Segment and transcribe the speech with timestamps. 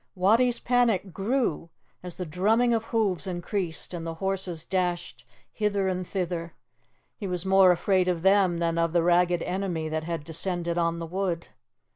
[0.15, 1.69] Wattie's panic grew
[2.01, 6.55] as the drumming of hoofs increased and the horses dashed hither and thither.
[7.17, 10.97] He was more afraid of them than of the ragged enemy that had descended on
[10.97, 11.49] the wood.